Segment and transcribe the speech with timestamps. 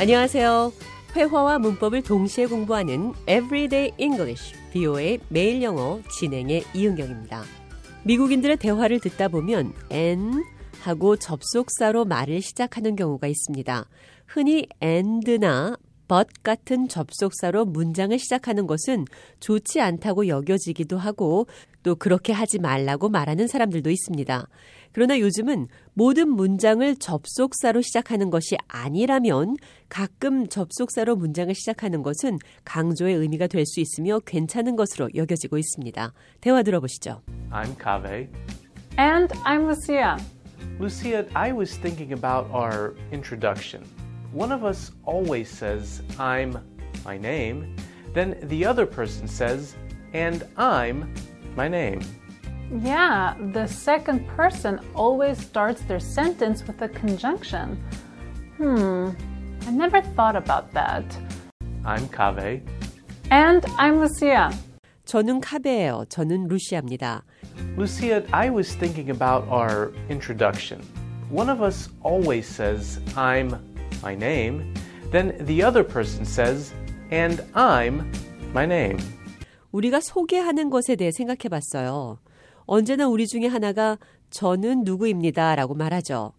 [0.00, 0.72] 안녕하세요.
[1.14, 7.42] 회화와 문법을 동시에 공부하는 Everyday English, BO의 매일 영어 진행의 이은경입니다.
[8.04, 10.38] 미국인들의 대화를 듣다 보면 and
[10.80, 13.84] 하고 접속사로 말을 시작하는 경우가 있습니다.
[14.26, 15.76] 흔히 and나
[16.10, 19.04] but 같은 접속사로 문장을 시작하는 것은
[19.38, 21.46] 좋지 않다고 여겨지기도 하고
[21.84, 24.48] 또 그렇게 하지 말라고 말하는 사람들도 있습니다.
[24.90, 29.54] 그러나 요즘은 모든 문장을 접속사로 시작하는 것이 아니라면
[29.88, 36.12] 가끔 접속사로 문장을 시작하는 것은 강조의 의미가 될 수 있으며 괜찮은 것으로 여겨지고 있습니다.
[36.40, 37.22] 대화 들어보시죠.
[37.52, 38.28] I'm Kaveh.
[38.98, 40.16] And I'm Lucia.
[40.80, 43.84] Lucia, I was thinking about our introduction.
[44.31, 46.59] One of us always says, I'm
[47.05, 47.75] my name.
[48.13, 49.75] Then the other person says,
[50.13, 51.13] and I'm
[51.55, 52.01] my name.
[52.81, 57.81] Yeah, the second person always starts their sentence with a conjunction.
[58.57, 59.09] Hmm,
[59.67, 61.05] I never thought about that.
[61.85, 62.61] I'm Kaveh.
[63.29, 64.51] And I'm Lucia.
[65.05, 66.05] 저는 카베예요.
[66.09, 67.23] 저는 루시아입니다.
[67.77, 70.81] Lucia, I was thinking about our introduction.
[71.29, 73.55] One of us always says, I'm
[74.02, 74.74] my name.
[75.10, 76.72] Then the other person says,
[77.10, 78.12] and I'm
[78.52, 78.98] my name.
[79.72, 82.18] 우리가 소개하는 것에 대해 생각해 봤어요.
[82.66, 83.98] 언제나 우리 중에 하나가
[84.30, 86.32] 저는 누구입니다 라고 말하죠.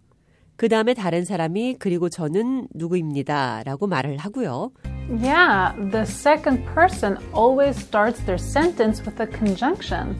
[0.56, 4.72] 그 다음에 다른 사람이 그리고 저는 누구입니다 라고 말을 하고요.
[5.09, 10.16] Yeah, the second person always starts their sentence with a conjunction.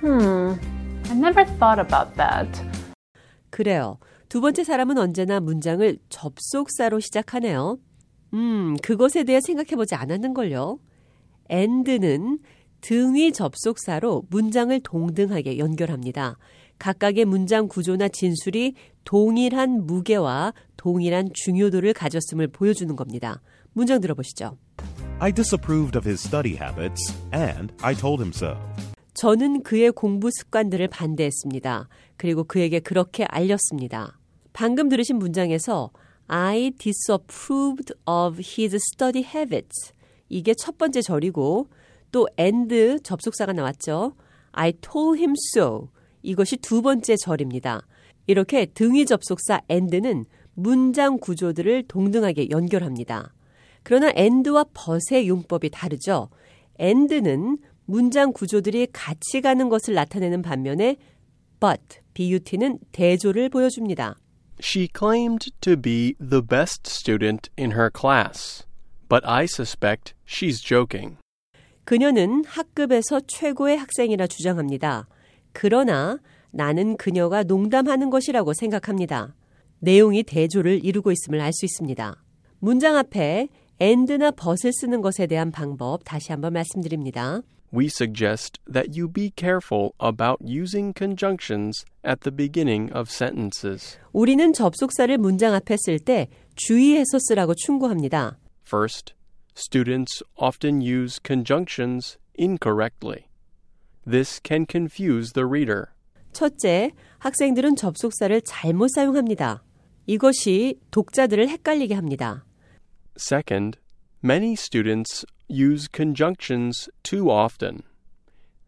[0.00, 0.54] Hmm,
[1.10, 2.48] I never thought about that.
[3.50, 3.98] 그래요.
[4.36, 7.78] 두 번째 사람은 언제나 문장을 접속사로 시작하네요.
[8.34, 10.78] 음, 그것에 대해 생각해보지 않았는걸요.
[11.50, 12.40] and는
[12.82, 16.36] 등위 접속사로 문장을 동등하게 연결합니다.
[16.78, 23.40] 각각의 문장 구조나 진술이 동일한 무게와 동일한 중요도를 가졌음을 보여주는 겁니다.
[23.72, 24.58] 문장 들어보시죠.
[25.18, 27.00] I disapproved of his study habits,
[27.34, 28.54] and I told him so.
[29.14, 31.88] 저는 그의 공부 습관들을 반대했습니다.
[32.18, 34.18] 그리고 그에게 그렇게 알렸습니다.
[34.56, 35.90] 방금 들으신 문장에서
[36.28, 39.92] I disapproved of his study habits.
[40.30, 41.68] 이게 첫 번째 절이고
[42.10, 44.14] 또 and 접속사가 나왔죠.
[44.52, 45.90] I told him so.
[46.22, 47.86] 이것이 두 번째 절입니다.
[48.26, 50.24] 이렇게 등위 접속사 and는
[50.54, 53.34] 문장 구조들을 동등하게 연결합니다.
[53.82, 56.30] 그러나 and와 but의 용법이 다르죠.
[56.80, 60.96] and는 문장 구조들이 같이 가는 것을 나타내는 반면에
[61.60, 64.16] but, but는 대조를 보여줍니다.
[64.60, 68.64] She claimed to be the best student in her class,
[69.08, 71.16] but I suspect she's joking.
[71.84, 75.06] 그녀는 학급에서 최고의 학생이라 주장합니다.
[75.52, 76.18] 그러나
[76.50, 79.34] 나는 그녀가 농담하는 것이라고 생각합니다.
[79.78, 82.16] 내용이 대조를 이루고 있음을 알 수 있습니다.
[82.58, 83.48] 문장 앞에
[83.80, 87.42] and나 but을 쓰는 것에 대한 방법 다시 한번 말씀드립니다.
[87.73, 93.97] We suggest that you be careful about using conjunctions at the beginning of sentences.
[94.11, 98.37] 우리는 접속사를 문장 앞에 쓸 때 주의해서 쓰라고 충고합니다.
[98.67, 99.13] First,
[99.55, 103.27] students often use conjunctions incorrectly.
[104.05, 105.87] This can confuse the reader.
[106.33, 109.63] 첫째, 학생들은 접속사를 잘못 사용합니다.
[110.07, 112.43] 이것이 독자들을 헷갈리게 합니다.
[113.17, 113.79] Second,
[114.23, 117.83] many students use conjunctions too often.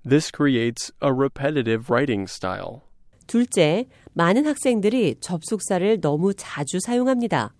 [0.03, 2.81] This creates a repetitive writing style.
[3.28, 7.53] 둘째, 많은 학생들이 접속사를 너무 자주 사용합니다.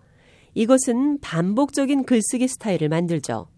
[0.54, 3.48] 이것은 반복적인 글쓰기 스타일을 만들죠.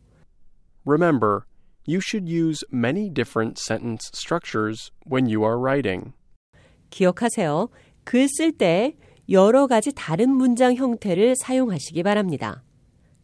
[0.86, 1.42] Remember,
[1.86, 6.12] you should use many different sentence structures when you are writing.
[6.91, 7.69] 기억하세요.
[8.04, 8.97] 글 쓸 때
[9.28, 12.62] 여러 가지 다른 문장 형태를 사용하시기 바랍니다.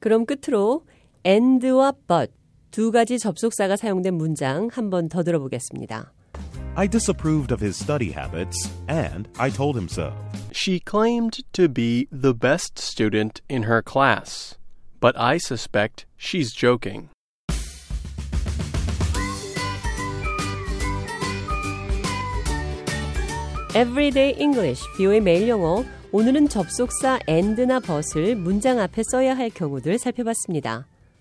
[0.00, 0.84] 그럼 끝으로
[1.27, 2.31] and와 but
[2.71, 6.13] 두 가지 접속사가 사용된 문장 한 번 더 들어보겠습니다.
[6.75, 8.55] I disapproved of his study habits,
[8.87, 10.13] and I told him so.
[10.53, 14.55] She claimed to be the best student in her class,
[15.01, 17.09] but I suspect she's joking.
[23.75, 25.83] Everyday English, 비오의 매일 영어.
[26.13, 30.85] 오늘은 접속사 and나 but을 문장 앞에 써야 할 경우들 살펴봤습니다.